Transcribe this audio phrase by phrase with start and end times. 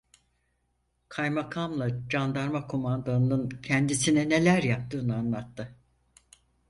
[1.09, 5.75] Kaymakamla candarma kumandanının kendisine neler yaptığını anlattı.